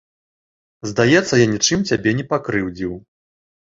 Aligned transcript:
Здаецца, 0.91 1.33
я 1.43 1.47
нічым 1.53 1.85
цябе 1.91 2.17
не 2.21 2.25
пакрыўдзіў. 2.33 2.93